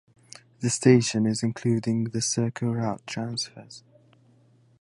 [0.61, 3.83] This station is including the CircleRoute transfers.